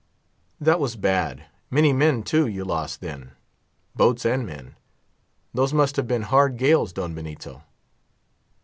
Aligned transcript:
"That 0.59 0.79
was 0.79 0.95
bad. 0.95 1.45
Many 1.69 1.93
men, 1.93 2.23
too, 2.23 2.47
you 2.47 2.65
lost 2.65 3.01
then. 3.01 3.33
Boats 3.95 4.25
and 4.25 4.47
men. 4.47 4.75
Those 5.53 5.75
must 5.75 5.95
have 5.95 6.07
been 6.07 6.23
hard 6.23 6.57
gales, 6.57 6.91
Don 6.91 7.13
Benito." 7.13 7.61